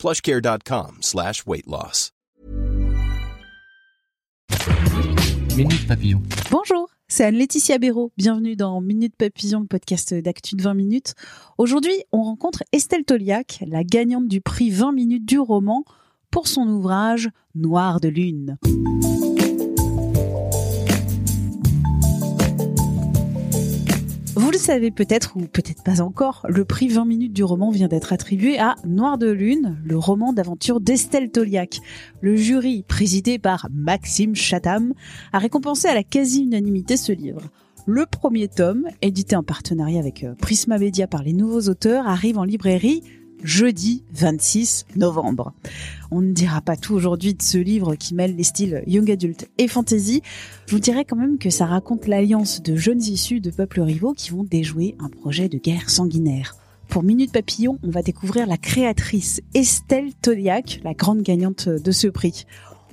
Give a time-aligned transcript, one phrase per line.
[0.00, 2.10] plushcare.com slash weight loss.
[5.56, 6.22] Minute Papillon.
[6.50, 8.12] Bonjour, c'est Anne-Laetitia Béraud.
[8.16, 11.14] Bienvenue dans Minute Papillon, le podcast d'actu de 20 minutes.
[11.58, 15.84] Aujourd'hui, on rencontre Estelle Toliac, la gagnante du prix 20 minutes du roman
[16.30, 18.56] pour son ouvrage Noir de lune.
[24.60, 28.58] Savez peut-être ou peut-être pas encore, le prix 20 minutes du roman vient d'être attribué
[28.58, 31.80] à Noir de Lune, le roman d'aventure d'Estelle Toliac.
[32.20, 34.92] Le jury, présidé par Maxime Chatham,
[35.32, 37.42] a récompensé à la quasi-unanimité ce livre.
[37.86, 42.38] Le premier tome, édité en partenariat avec euh, Prisma Media par les nouveaux auteurs, arrive
[42.38, 43.02] en librairie
[43.42, 45.52] jeudi 26 novembre.
[46.10, 49.48] On ne dira pas tout aujourd'hui de ce livre qui mêle les styles young adult
[49.58, 50.22] et fantasy.
[50.66, 54.12] Je vous dirais quand même que ça raconte l'alliance de jeunes issus de peuples rivaux
[54.12, 56.56] qui vont déjouer un projet de guerre sanguinaire.
[56.88, 62.08] Pour Minute Papillon, on va découvrir la créatrice Estelle Toliac, la grande gagnante de ce
[62.08, 62.46] prix.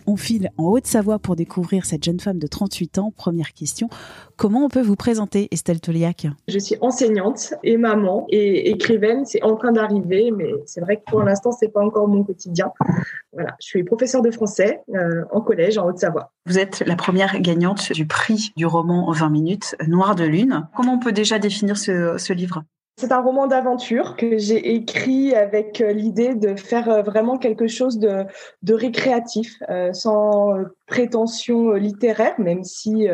[0.09, 3.11] On file en Haute-Savoie pour découvrir cette jeune femme de 38 ans.
[3.13, 3.89] Première question,
[4.37, 6.27] comment on peut vous présenter Estelle Toliac?
[6.47, 9.25] Je suis enseignante et maman et écrivaine.
[9.25, 12.71] C'est en train d'arriver, mais c'est vrai que pour l'instant, c'est pas encore mon quotidien.
[13.33, 16.31] Voilà, je suis professeure de français euh, en collège en Haute-Savoie.
[16.45, 20.69] Vous êtes la première gagnante du prix du roman 20 minutes, Noir de Lune.
[20.73, 22.63] Comment on peut déjà définir ce, ce livre?
[22.97, 27.67] C'est un roman d'aventure que j'ai écrit avec euh, l'idée de faire euh, vraiment quelque
[27.67, 28.25] chose de,
[28.67, 30.53] récréatif, euh, sans
[30.87, 33.07] prétention littéraire, même si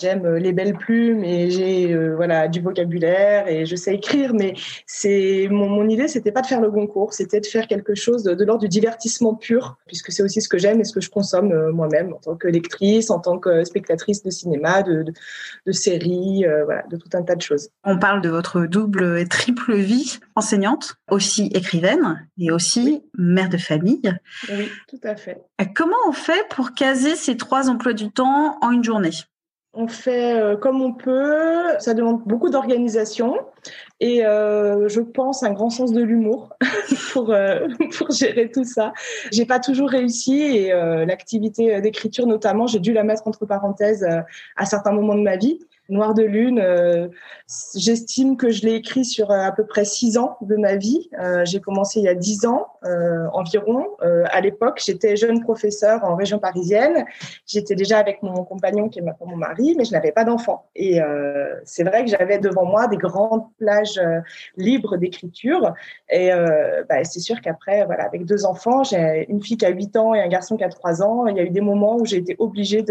[0.00, 4.54] j'aime les belles plumes et j'ai voilà du vocabulaire et je sais écrire, mais
[4.86, 8.34] c'est mon, idée, c'était pas de faire le concours, c'était de faire quelque chose de,
[8.34, 11.10] de l'ordre du divertissement pur, puisque c'est aussi ce que j'aime et ce que je
[11.10, 15.12] consomme moi-même en tant que lectrice, en tant que spectatrice de cinéma, de, de,
[15.66, 17.70] de séries, voilà, de tout un tas de choses.
[17.84, 23.58] On parle de votre double et triple vie, enseignante, aussi écrivaine et aussi mère de
[23.58, 24.10] famille.
[24.50, 25.38] Oui, tout à fait.
[25.76, 29.10] Comment on fait pour caser ces trois emplois du temps en une journée?
[29.72, 31.78] On fait euh, comme on peut.
[31.78, 33.36] Ça demande beaucoup d'organisation
[34.00, 36.50] et euh, je pense un grand sens de l'humour
[37.12, 38.92] pour euh, pour gérer tout ça.
[39.30, 44.02] J'ai pas toujours réussi et euh, l'activité d'écriture notamment, j'ai dû la mettre entre parenthèses
[44.02, 44.20] euh,
[44.56, 45.60] à certains moments de ma vie.
[45.90, 47.08] Noir de lune, euh,
[47.76, 51.10] j'estime que je l'ai écrit sur à peu près six ans de ma vie.
[51.44, 52.68] j'ai commencé il y a dix ans
[53.32, 53.86] environ.
[54.00, 57.04] à l'époque, j'étais jeune professeur en région parisienne.
[57.46, 60.66] J'étais déjà avec mon compagnon qui est maintenant mon mari, mais je n'avais pas d'enfant.
[60.74, 61.00] Et
[61.64, 64.20] c'est vrai que j'avais devant moi des grandes plages euh,
[64.56, 65.74] libre d'écriture.
[66.10, 69.70] Et euh, bah, c'est sûr qu'après, voilà, avec deux enfants, j'ai une fille qui a
[69.70, 71.26] 8 ans et un garçon qui a 3 ans.
[71.26, 72.84] Il y a eu des moments où j'ai été obligée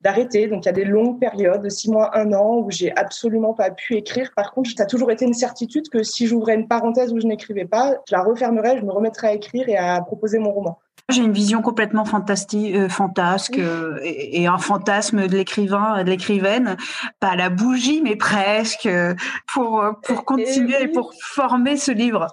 [0.00, 0.48] d'arrêter.
[0.48, 3.54] Donc il y a des longues périodes, de 6 mois, 1 an, où j'ai absolument
[3.54, 4.30] pas pu écrire.
[4.34, 7.26] Par contre, ça a toujours été une certitude que si j'ouvrais une parenthèse où je
[7.26, 10.78] n'écrivais pas, je la refermerais, je me remettrais à écrire et à proposer mon roman.
[11.10, 16.10] J'ai une vision complètement fantastique, euh, fantasque euh, et, et, un fantasme de l'écrivain, de
[16.10, 16.76] l'écrivaine,
[17.18, 19.14] pas la bougie, mais presque, euh,
[19.50, 20.84] pour, pour continuer et, oui.
[20.84, 22.26] et pour former ce livre.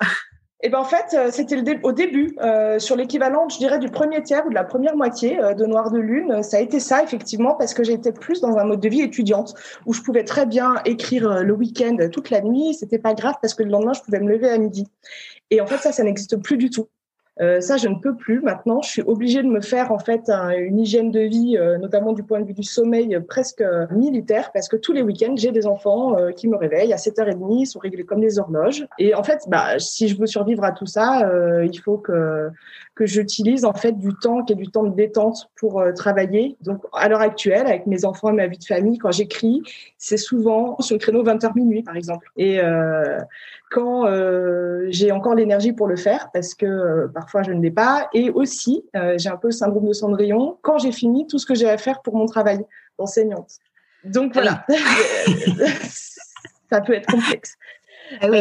[0.66, 4.44] Et ben en fait, c'était au début, euh, sur l'équivalent, je dirais, du premier tiers
[4.48, 6.42] ou de la première moitié euh, de Noir de Lune.
[6.42, 9.54] Ça a été ça, effectivement, parce que j'étais plus dans un mode de vie étudiante,
[9.86, 12.74] où je pouvais très bien écrire le week-end toute la nuit.
[12.74, 14.88] C'était pas grave, parce que le lendemain, je pouvais me lever à midi.
[15.52, 16.88] Et en fait, ça, ça n'existe plus du tout.
[17.42, 18.82] Euh, ça, je ne peux plus maintenant.
[18.82, 22.14] Je suis obligée de me faire en fait un, une hygiène de vie, euh, notamment
[22.14, 25.52] du point de vue du sommeil, euh, presque militaire, parce que tous les week-ends, j'ai
[25.52, 28.88] des enfants euh, qui me réveillent à 7h30, ils sont réglés comme des horloges.
[29.00, 32.50] Et en fait, bah, si je veux survivre à tout ça, euh, il faut que
[32.96, 36.56] que j'utilise en fait du temps qui est du temps de détente pour travailler.
[36.62, 39.62] Donc à l'heure actuelle, avec mes enfants et ma vie de famille, quand j'écris,
[39.98, 42.32] c'est souvent sur le créneau 20h minuit, par exemple.
[42.38, 42.62] Et
[43.70, 44.06] quand
[44.88, 48.08] j'ai encore l'énergie pour le faire, parce que parfois je ne l'ai pas.
[48.14, 51.48] Et aussi, euh, j'ai un peu le syndrome de Cendrillon quand j'ai fini tout ce
[51.48, 52.64] que j'ai à faire pour mon travail
[53.00, 53.50] d'enseignante.
[54.04, 54.64] Donc voilà,
[56.70, 57.56] ça peut être complexe.
[58.22, 58.40] Ah oui.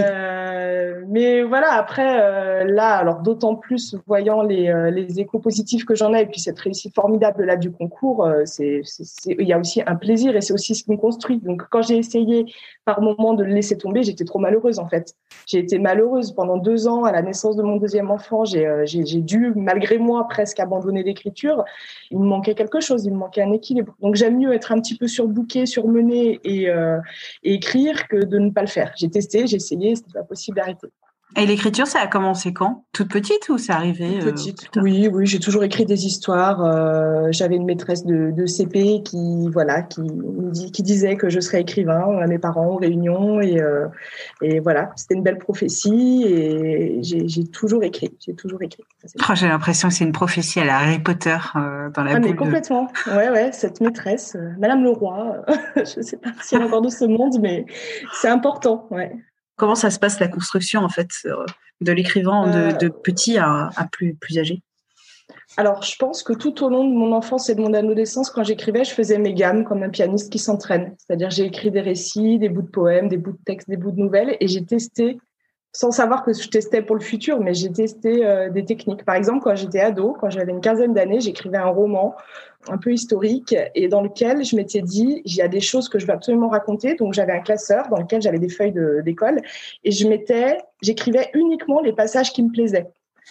[1.08, 5.94] Mais voilà, après, euh, là, alors d'autant plus voyant les, euh, les échos positifs que
[5.94, 8.82] j'en ai et puis cette réussite formidable là du concours, euh, c'est,
[9.26, 11.38] il y a aussi un plaisir et c'est aussi ce qui me construit.
[11.38, 12.46] Donc quand j'ai essayé
[12.84, 15.14] par moment de le laisser tomber, j'étais trop malheureuse en fait.
[15.46, 18.44] J'ai été malheureuse pendant deux ans à la naissance de mon deuxième enfant.
[18.44, 21.64] J'ai dû, malgré moi, presque abandonner l'écriture.
[22.10, 23.94] Il me manquait quelque chose, il me manquait un équilibre.
[24.00, 26.98] Donc j'aime mieux être un petit peu surbookée, surmenée et, euh,
[27.42, 28.92] et écrire que de ne pas le faire.
[28.96, 30.88] J'ai testé, j'ai essayé, c'était pas possible d'arrêter.
[31.36, 32.84] Et l'écriture, ça a commencé quand?
[32.92, 34.68] Toute petite ou c'est arrivé euh, Petite.
[34.76, 36.62] oui, oui, j'ai toujours écrit des histoires.
[36.64, 40.02] Euh, J'avais une maîtresse de, de CP qui, voilà, qui,
[40.72, 43.88] qui disait que je serais écrivain à mes parents aux réunions et, euh,
[44.42, 48.84] et voilà, c'était une belle prophétie et j'ai toujours écrit, j'ai toujours écrit.
[49.28, 52.28] Oh, J'ai l'impression que c'est une prophétie à la Harry Potter dans la Ah mais
[52.28, 52.32] boule.
[52.34, 55.42] de- complètement, ouais ouais, cette maîtresse, Madame Leroy,
[55.76, 57.66] je sais pas si elle est encore de ce monde, mais
[58.12, 59.10] c'est important, ouais.
[59.56, 61.44] Comment ça se passe la construction en fait euh,
[61.80, 64.62] de l'écrivain Euh, de, de petit à, à plus, plus âgé?
[65.56, 68.42] Alors, je pense que tout au long de mon enfance et de mon adolescence, quand
[68.42, 70.94] j'écrivais, je faisais mes gammes comme un pianiste qui s'entraîne.
[70.98, 73.92] C'est-à-dire, j'ai écrit des récits, des bouts de poèmes, des bouts de textes, des bouts
[73.92, 75.18] de nouvelles, et j'ai testé,
[75.74, 79.04] sans savoir que je testais pour le futur, mais j'ai testé euh, des techniques.
[79.04, 82.14] Par exemple, quand j'étais ado, quand j'avais une quinzaine d'années, j'écrivais un roman
[82.68, 85.98] un peu historique et dans lequel je m'étais dit, il y a des choses que
[85.98, 86.94] je veux absolument raconter.
[86.94, 88.74] Donc, j'avais un classeur dans lequel j'avais des feuilles
[89.04, 89.40] d'école
[89.82, 90.06] et je
[90.80, 92.86] j'écrivais uniquement les passages qui me plaisaient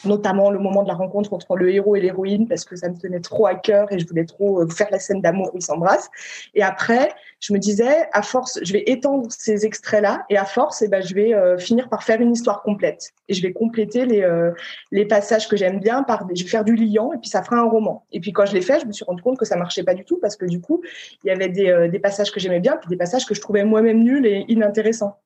[0.05, 2.97] notamment le moment de la rencontre entre le héros et l'héroïne parce que ça me
[2.97, 5.63] tenait trop à cœur et je voulais trop euh, faire la scène d'amour où ils
[5.63, 6.09] s'embrassent.
[6.53, 10.81] Et après, je me disais, à force, je vais étendre ces extraits-là et à force,
[10.81, 14.05] eh ben, je vais euh, finir par faire une histoire complète et je vais compléter
[14.05, 14.51] les, euh,
[14.91, 17.43] les passages que j'aime bien par, des- je vais faire du liant et puis ça
[17.43, 18.05] fera un roman.
[18.11, 19.93] Et puis quand je l'ai fait, je me suis rendu compte que ça marchait pas
[19.93, 20.81] du tout parce que du coup,
[21.23, 23.41] il y avait des, euh, des passages que j'aimais bien puis des passages que je
[23.41, 25.17] trouvais moi-même nuls et inintéressants.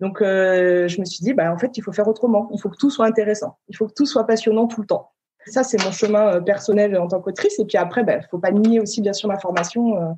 [0.00, 2.48] Donc, euh, je me suis dit, bah, en fait, il faut faire autrement.
[2.52, 3.58] Il faut que tout soit intéressant.
[3.68, 5.10] Il faut que tout soit passionnant tout le temps.
[5.46, 7.58] Ça, c'est mon chemin euh, personnel en tant qu'autrice.
[7.58, 10.12] Et puis après, il bah, faut pas nier aussi, bien sûr, ma formation euh,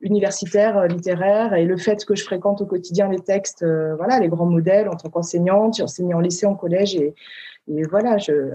[0.00, 4.18] universitaire, euh, littéraire, et le fait que je fréquente au quotidien les textes, euh, voilà,
[4.20, 5.76] les grands modèles en tant qu'enseignante.
[5.76, 7.14] J'ai enseigné en lycée, en collège, et,
[7.68, 8.52] et voilà, je.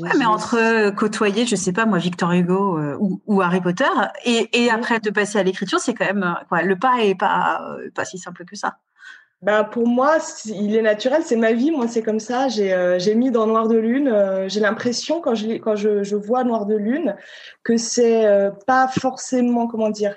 [0.00, 3.84] Ouais, mais entre côtoyer, je sais pas moi, Victor Hugo ou, ou Harry Potter,
[4.24, 4.70] et, et Oui.
[4.70, 8.16] après de passer à l'écriture, c'est quand même quoi, le pas est pas pas si
[8.16, 8.76] simple que ça.
[9.42, 10.16] Ben, pour moi,
[10.46, 12.48] il est naturel, c'est ma vie, moi c'est comme ça.
[12.48, 16.74] J'ai euh, mis dans Noir de Lune, euh, j'ai l'impression quand je vois Noir de
[16.74, 17.16] Lune
[17.62, 20.16] que c'est euh, pas forcément comment dire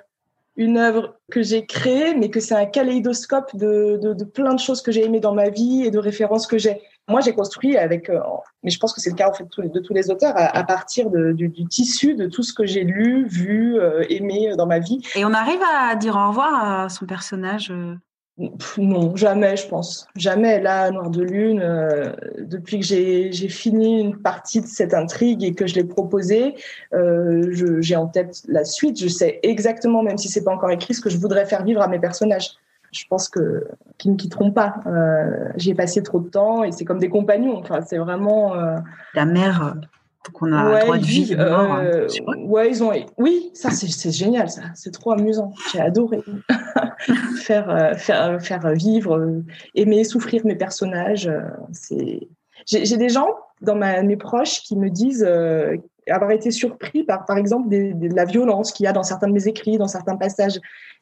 [0.55, 4.91] une œuvre que j'ai créée, mais que c'est un kaléidoscope de, plein de choses que
[4.91, 6.81] j'ai aimées dans ma vie et de références que j'ai.
[7.07, 8.19] Moi, j'ai construit avec, euh,
[8.63, 11.09] mais je pense que c'est le cas en fait de tous les, auteurs, à, partir
[11.09, 13.77] du, tissu de tout ce que j'ai lu, vu,
[14.09, 15.01] aimé dans ma vie.
[15.15, 17.71] Et on arrive à dire au revoir à son personnage.
[18.39, 18.47] Euh,
[18.77, 20.07] Non, jamais, je pense.
[20.15, 20.59] Jamais.
[20.59, 25.53] Là, Noir de Lune, euh, depuis que j'ai fini une partie de cette intrigue et
[25.53, 26.55] que je l'ai proposée,
[26.93, 28.99] euh, j'ai en tête la suite.
[28.99, 31.81] Je sais exactement, même si c'est pas encore écrit, ce que je voudrais faire vivre
[31.81, 32.51] à mes personnages.
[32.91, 33.67] Je pense que
[33.99, 34.77] qu'ils ne quitteront pas.
[34.87, 37.57] Euh, J'y ai passé trop de temps et c'est comme des compagnons.
[37.57, 38.55] Enfin, c'est vraiment.
[38.55, 38.77] euh,
[39.13, 39.75] la mère,
[40.27, 41.75] euh, donc on a ouais, droit de ils vie, vivent, de mort.
[41.75, 42.37] euh, c'est vrai.
[42.37, 42.91] ouais, ils ont.
[43.17, 44.63] Oui, ça c'est génial, ça.
[44.75, 45.53] C'est trop amusant.
[45.71, 46.21] J'ai adoré
[47.41, 49.43] faire euh, faire faire vivre, euh,
[49.75, 51.27] aimer, souffrir mes personnages.
[51.27, 52.27] euh, C'est.
[52.65, 53.29] J'ai j'ai des gens
[53.61, 55.77] dans ma, mes proches qui me disent euh,
[56.11, 59.47] avoir été surpris par, par exemple, la violence qu'il y a dans certains de mes
[59.47, 60.59] écrits, dans certains passages,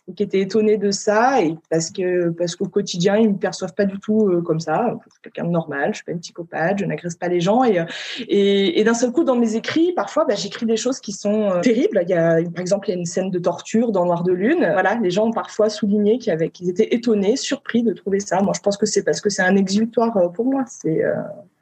[0.09, 3.74] et qui étaient étonnés de ça, et parce que parce qu'au quotidien ils me perçoivent
[3.74, 4.95] pas du tout euh, comme ça.
[5.06, 7.65] Je suis quelqu'un de normal, je suis pas une psychopathe, je n'agresse pas les gens,
[7.65, 7.86] et euh,
[8.27, 11.51] et, et d'un seul coup, dans mes écrits, parfois, bah, j'écris des choses qui sont
[11.51, 12.00] euh, terribles.
[12.04, 14.31] Il y a, par exemple, il y a une scène de torture dans Noir de
[14.31, 14.69] Lune.
[14.71, 18.42] Voilà, les gens ont parfois souligné qu'ils étaient étonnés, surpris de trouver ça.
[18.42, 20.64] Moi, je pense que c'est parce que c'est un exutoire pour moi.
[20.68, 21.04] C'est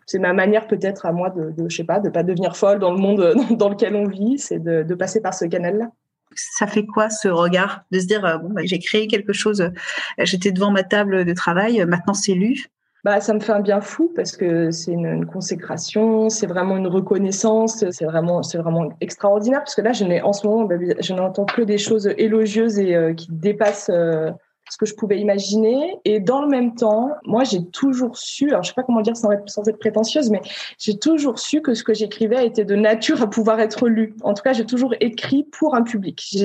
[0.06, 2.80] c'est ma manière peut-être à moi de, de, je sais pas, de pas devenir folle
[2.80, 4.38] dans le monde euh, dans, lequel on vit.
[4.38, 5.92] C'est de, de passer par ce canal-là.
[6.36, 9.62] Ça fait quoi ce regard de se dire euh, bon bah, j'ai créé quelque chose,
[9.62, 9.70] euh,
[10.20, 12.66] j'étais devant ma table de travail, euh, maintenant c'est lu?
[13.06, 16.76] Bah, ça me fait un bien fou parce que c'est une, une consécration, c'est vraiment
[16.76, 20.66] une reconnaissance, c'est vraiment, c'est vraiment extraordinaire parce que là, je n'ai en ce moment,
[20.66, 24.32] bah, je n'entends que des choses élogieuses et qui dépassent euh,
[24.70, 25.98] ce que je pouvais imaginer.
[26.06, 29.16] Et dans le même temps, moi, j'ai toujours su, alors je sais pas comment dire
[29.16, 30.42] sans être, sans être prétentieuse, mais
[30.80, 34.16] j'ai toujours su que ce que j'écrivais était de nature à pouvoir être lu.
[34.24, 36.36] En tout cas, j'ai toujours écrit pour un public.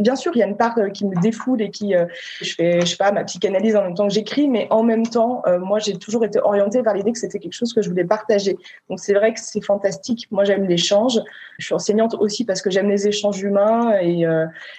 [0.00, 2.06] Bien sûr, il y a une part euh, qui me défoule et qui, euh,
[2.40, 5.06] je fais, je sais pas, ma psychanalyse en même temps que j'écris, mais en même
[5.06, 7.88] temps, euh, moi, j'ai toujours été orientée vers l'idée que c'était quelque chose que je
[7.88, 8.56] voulais partager.
[8.88, 10.28] Donc, c'est vrai que c'est fantastique.
[10.30, 11.20] Moi, j'aime l'échange.
[11.58, 14.24] Je suis enseignante aussi parce que j'aime les échanges humains et,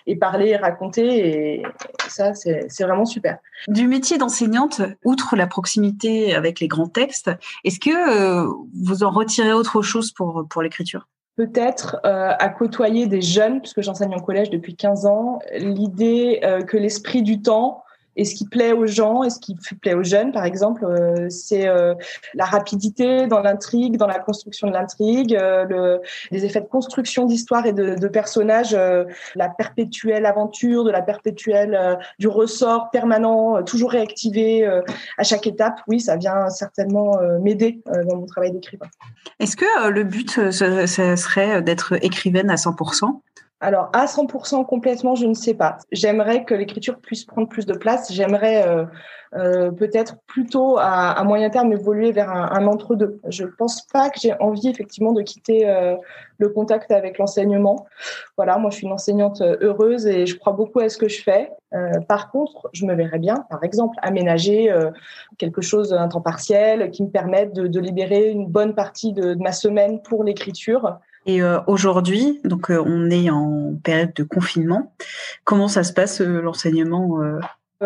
[0.07, 1.59] et parler et raconter.
[1.59, 1.63] Et
[2.09, 3.39] ça, c'est c'est vraiment super.
[3.67, 7.31] Du métier d'enseignante, outre la proximité avec les grands textes,
[7.63, 8.45] est-ce que
[8.83, 11.07] vous en retirez autre chose pour, pour l'écriture?
[11.35, 17.23] Peut-être à côtoyer des jeunes, puisque j'enseigne en collège depuis 15 ans, l'idée que l'esprit
[17.23, 17.83] du temps
[18.15, 21.29] et ce qui plaît aux gens et ce qui plaît aux jeunes, par exemple, euh,
[21.29, 21.93] c'est euh,
[22.33, 27.25] la rapidité dans l'intrigue, dans la construction de l'intrigue, euh, le, les effets de construction
[27.25, 28.77] d'histoire et de, personnages,
[29.35, 34.65] la perpétuelle aventure, de la perpétuelle du ressort permanent, toujours réactivé
[35.17, 35.81] à chaque étape.
[35.87, 38.85] Oui, ça vient certainement m'aider dans mon travail d'écrivain.
[39.39, 43.19] Est-ce que le but, ce serait d'être écrivaine à 100%
[43.65, 45.79] alors, à 100% complètement, je ne sais pas.
[45.91, 48.13] J'aimerais que l'écriture puisse prendre plus de place.
[48.13, 48.85] J'aimerais euh,
[49.33, 53.19] euh, peut-être plutôt à, moyen terme évoluer vers un, entre-deux.
[53.27, 55.95] Je pense pas que j'ai envie effectivement de quitter euh,
[56.37, 57.87] le contact avec l'enseignement.
[58.37, 61.23] Voilà, moi je suis une enseignante heureuse et je crois beaucoup à ce que je
[61.23, 61.49] fais.
[62.07, 64.73] Par contre, je me verrais bien, par exemple, aménager
[65.37, 69.51] quelque chose, un temps partiel, qui me permette de, libérer une bonne partie de ma
[69.51, 70.99] semaine pour l'écriture.
[71.25, 74.93] Et euh, aujourd'hui, donc euh, on est en période de confinement.
[75.43, 77.19] Comment ça se passe euh, l'enseignement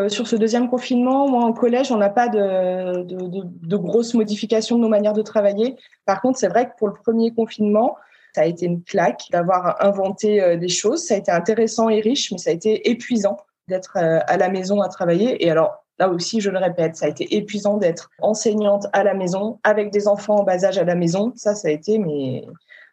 [0.08, 4.82] sur ce deuxième confinement, moi en collège, on n'a pas de, de, grosses modifications de
[4.82, 5.76] nos manières de travailler.
[6.06, 7.98] Par contre, c'est vrai que pour le premier confinement,
[8.34, 11.04] ça a été une claque d'avoir inventé des choses.
[11.04, 14.80] Ça a été intéressant et riche, mais ça a été épuisant d'être à la maison
[14.80, 15.44] à travailler.
[15.44, 19.16] Et alors, là aussi, je le répète, ça a été épuisant d'être enseignante à la
[19.16, 21.34] maison, avec des enfants en bas âge à la maison.
[21.36, 22.46] Ça, ça a été mais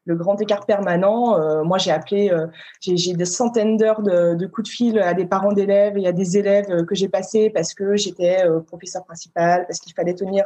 [0.06, 1.38] le grand écart permanent.
[1.38, 2.46] Euh, moi, j'ai appelé, euh,
[2.80, 6.38] j'ai des centaines d'heures de, coups de fil à des parents d'élèves et à des
[6.38, 10.44] élèves euh, que j'ai passés parce que j'étais professeur principal, parce qu'il fallait tenir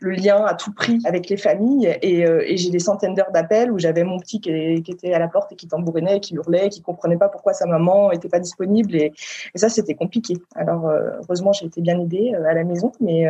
[0.00, 1.96] le lien à tout prix avec les familles.
[2.02, 5.52] Et, j'ai des centaines d'heures d'appels où j'avais mon petit qui, était à la porte
[5.52, 8.94] et qui tambourinait, qui hurlait, qui comprenait pas pourquoi sa maman était pas disponible.
[8.94, 9.12] Et,
[9.54, 10.36] ça, c'était compliqué.
[10.54, 10.90] Alors,
[11.22, 13.26] heureusement, j'ai été bien aidée à la maison, mais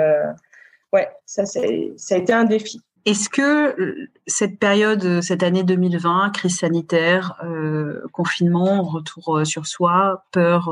[0.92, 2.82] ouais, ça, ça a été un défi.
[3.08, 9.66] Est-ce que euh, cette période, euh, cette année 2020, crise sanitaire, euh, confinement, retour sur
[9.66, 10.70] soi, peur,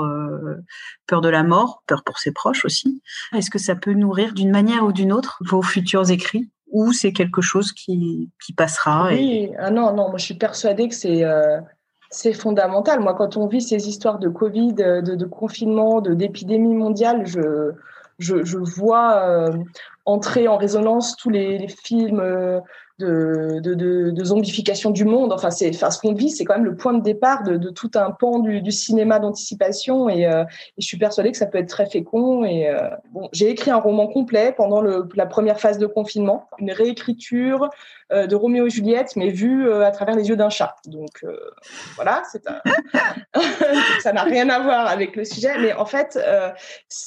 [1.06, 3.00] peur de la mort, peur pour ses proches aussi,
[3.34, 7.14] est-ce que ça peut nourrir d'une manière ou d'une autre vos futurs écrits ou c'est
[7.14, 12.32] quelque chose qui, qui passera Oui, ah non, non, moi je suis persuadée que c'est
[12.34, 13.00] fondamental.
[13.00, 17.72] Moi, quand on vit ces histoires de Covid, de, de confinement, de d'épidémie mondiale, je
[18.18, 19.52] je, je vois euh,
[20.04, 22.60] entrer en résonance tous les, les films euh,
[22.98, 25.32] de, zombification du monde.
[25.32, 27.90] Enfin, c'est, enfin, ce qu'on vit, c'est quand même le point de départ de, tout
[27.94, 30.08] un pan du, cinéma d'anticipation.
[30.08, 32.44] Et, euh, et, je suis persuadée que ça peut être très fécond.
[32.44, 36.70] Et euh, bon, j'ai écrit un roman complet pendant la première phase de confinement, une
[36.70, 37.68] réécriture
[38.12, 40.76] euh, de Roméo et Juliette, mais vue à travers les yeux d'un chat.
[40.86, 41.24] Donc
[41.96, 42.60] voilà, c'est un...
[44.00, 45.58] ça n'a rien à voir avec le sujet.
[45.58, 46.18] Mais en fait,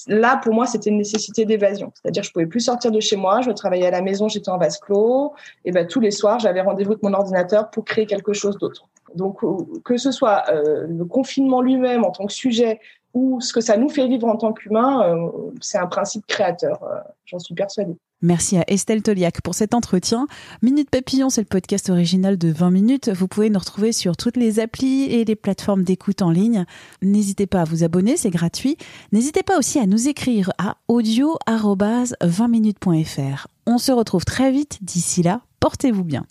[0.08, 1.92] là, pour moi, c'était une nécessité d'évasion.
[1.96, 3.42] C'est-à-dire, je pouvais plus sortir de chez moi.
[3.42, 5.34] Je travaillais à la maison, j'étais en vase clos.
[5.66, 8.58] Et ben, bah, tous les soirs, j'avais rendez-vous avec mon ordinateur pour créer quelque chose
[8.58, 8.90] d'autre.
[9.16, 12.80] Donc, euh, que ce soit euh, le confinement lui-même en tant que sujet
[13.14, 15.30] ou ce que ça nous fait vivre en tant qu'humain, euh,
[15.62, 16.80] c'est un principe créateur.
[17.26, 17.96] J'en suis persuadée.
[18.22, 20.28] Merci à Estelle Toliac pour cet entretien.
[20.62, 23.08] Minute Papillon, c'est le podcast original de 20 minutes.
[23.10, 26.66] Vous pouvez nous retrouver sur toutes les applis et les plateformes d'écoute en ligne.
[27.02, 28.76] N'hésitez pas à vous abonner, c'est gratuit.
[29.14, 33.48] N'hésitez pas aussi à nous écrire à audio-20minutes.fr.
[33.66, 34.80] On se retrouve très vite.
[34.82, 36.26] D'ici là, portez-vous bien.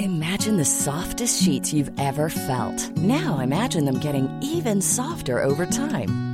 [0.00, 2.96] Imagine the softest sheets you've ever felt.
[2.98, 6.33] Now imagine them getting even softer over time.